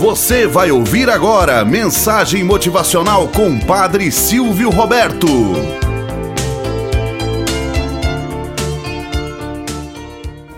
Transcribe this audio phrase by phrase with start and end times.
[0.00, 5.26] Você vai ouvir agora mensagem motivacional com Padre Silvio Roberto.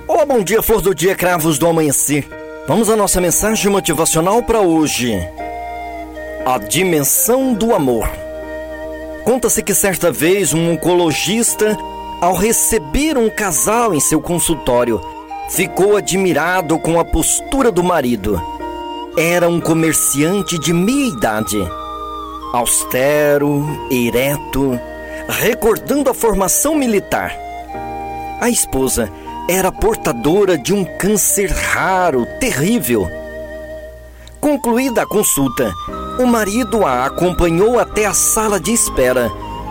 [0.07, 2.25] Olá, bom dia, flor do dia, cravos do amanhecer.
[2.69, 5.13] Vamos à nossa mensagem motivacional para hoje.
[6.47, 8.09] A dimensão do amor.
[9.25, 11.77] Conta-se que certa vez um oncologista,
[12.21, 15.01] ao receber um casal em seu consultório,
[15.51, 18.41] ficou admirado com a postura do marido
[19.17, 21.59] era um comerciante de meia idade,
[22.53, 24.79] austero, ereto,
[25.29, 27.37] recordando a formação militar.
[28.41, 29.11] A esposa
[29.49, 33.07] era portadora de um câncer raro, terrível.
[34.41, 35.71] Concluída a consulta,
[36.19, 39.31] o marido a acompanhou até a sala de espera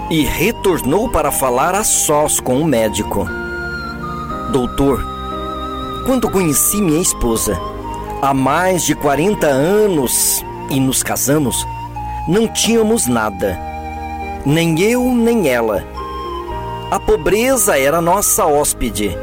[0.10, 3.26] e retornou para falar a sós com o médico.
[4.52, 5.04] Doutor,
[6.05, 7.60] quando conheci minha esposa,
[8.22, 11.68] há mais de 40 anos e nos casamos,
[12.28, 13.60] não tínhamos nada,
[14.46, 15.84] nem eu nem ela.
[16.91, 19.18] A pobreza era nossa hóspede.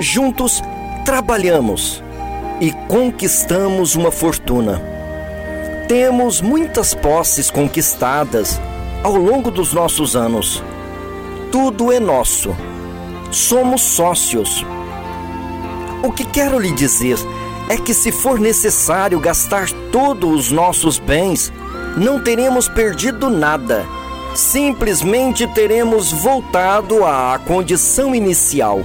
[0.00, 0.62] Juntos
[1.04, 2.02] trabalhamos
[2.60, 4.82] e conquistamos uma fortuna.
[5.86, 8.60] Temos muitas posses conquistadas
[9.04, 10.62] ao longo dos nossos anos.
[11.52, 12.56] Tudo é nosso.
[13.30, 14.64] Somos sócios.
[16.02, 17.18] O que quero lhe dizer
[17.72, 21.50] é que, se for necessário gastar todos os nossos bens,
[21.96, 23.86] não teremos perdido nada.
[24.34, 28.82] Simplesmente teremos voltado à condição inicial.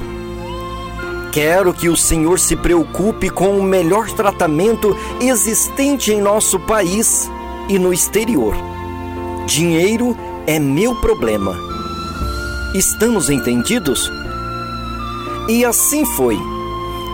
[1.33, 7.29] Quero que o Senhor se preocupe com o melhor tratamento existente em nosso país
[7.67, 8.55] e no exterior.
[9.45, 10.15] Dinheiro
[10.47, 11.53] é meu problema.
[12.73, 14.09] Estamos entendidos?
[15.49, 16.37] E assim foi.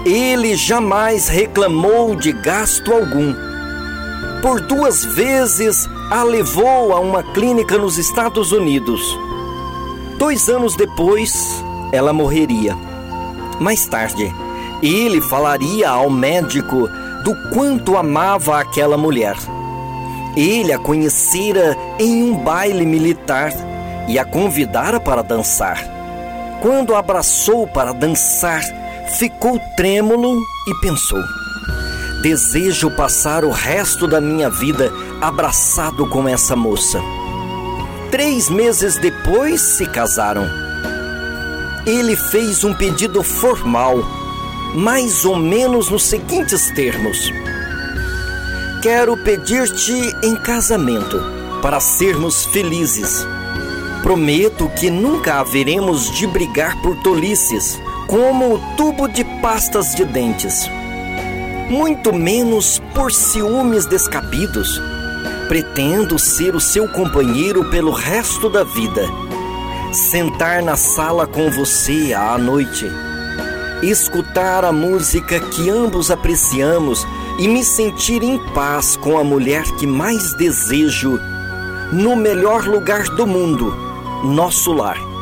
[0.05, 3.33] Ele jamais reclamou de gasto algum.
[4.41, 9.01] Por duas vezes a levou a uma clínica nos Estados Unidos.
[10.19, 11.63] Dois anos depois,
[11.93, 12.75] ela morreria.
[13.61, 14.29] Mais tarde,
[14.81, 16.89] ele falaria ao médico
[17.23, 19.37] do quanto amava aquela mulher.
[20.35, 23.53] Ele a conhecera em um baile militar
[24.09, 25.77] e a convidara para dançar.
[26.61, 28.63] Quando a abraçou para dançar,
[29.07, 31.21] ficou trêmulo e pensou:
[32.21, 34.91] Desejo passar o resto da minha vida
[35.21, 37.01] abraçado com essa moça.
[38.11, 40.47] Três meses depois se casaram.
[41.85, 43.97] Ele fez um pedido formal,
[44.73, 47.31] mais ou menos nos seguintes termos:
[48.81, 51.21] Quero pedir-te em casamento
[51.61, 53.25] para sermos felizes.
[54.01, 57.79] Prometo que nunca haveremos de brigar por tolices
[58.13, 60.69] como o tubo de pastas de dentes.
[61.67, 64.79] Muito menos por ciúmes descabidos.
[65.47, 69.01] Pretendo ser o seu companheiro pelo resto da vida.
[69.91, 72.85] Sentar na sala com você à noite.
[73.81, 77.07] Escutar a música que ambos apreciamos
[77.39, 81.19] e me sentir em paz com a mulher que mais desejo
[81.91, 83.75] no melhor lugar do mundo,
[84.23, 85.12] nosso lar.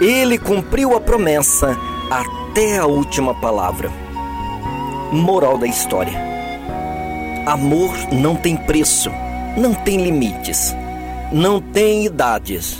[0.00, 1.78] Ele cumpriu a promessa
[2.10, 3.90] até a última palavra.
[5.12, 6.12] Moral da história:
[7.46, 9.10] Amor não tem preço,
[9.56, 10.74] não tem limites,
[11.32, 12.76] não tem idades,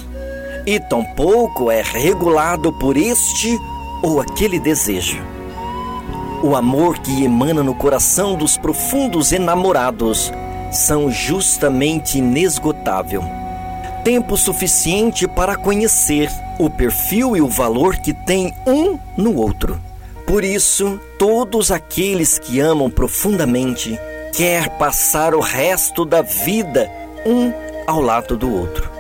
[0.66, 3.58] e tampouco é regulado por este
[4.02, 5.22] ou aquele desejo.
[6.42, 10.32] O amor que emana no coração dos profundos enamorados
[10.72, 13.22] são justamente inesgotável
[14.04, 19.80] tempo suficiente para conhecer o perfil e o valor que tem um no outro.
[20.26, 23.98] Por isso, todos aqueles que amam profundamente
[24.32, 26.90] quer passar o resto da vida
[27.24, 27.52] um
[27.86, 28.90] ao lado do outro.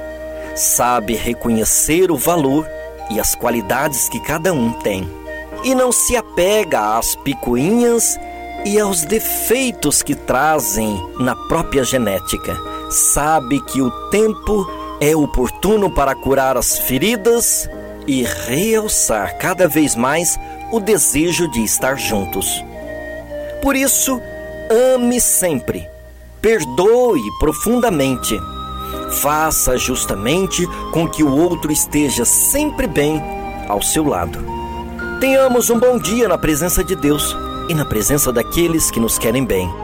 [0.54, 2.66] Sabe reconhecer o valor
[3.10, 5.08] e as qualidades que cada um tem.
[5.62, 8.18] E não se apega às picuinhas
[8.64, 12.56] e aos defeitos que trazem na própria genética.
[12.90, 17.68] Sabe que o tempo é oportuno para curar as feridas
[18.06, 20.38] e realçar cada vez mais
[20.72, 22.64] o desejo de estar juntos.
[23.60, 24.18] Por isso,
[24.94, 25.86] ame sempre,
[26.40, 28.34] perdoe profundamente,
[29.20, 33.22] faça justamente com que o outro esteja sempre bem
[33.68, 34.38] ao seu lado.
[35.20, 37.36] Tenhamos um bom dia na presença de Deus
[37.68, 39.83] e na presença daqueles que nos querem bem.